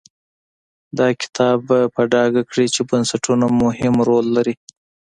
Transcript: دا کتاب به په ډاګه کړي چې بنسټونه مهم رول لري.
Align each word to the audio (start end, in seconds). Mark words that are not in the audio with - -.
دا 0.97 1.07
کتاب 1.21 1.57
به 1.67 1.79
په 1.95 2.01
ډاګه 2.11 2.41
کړي 2.49 2.65
چې 2.73 2.81
بنسټونه 2.89 3.45
مهم 3.63 3.93
رول 4.07 4.25
لري. 4.35 4.55